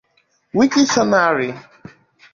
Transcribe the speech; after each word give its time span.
Wikishọnarị 0.57 1.49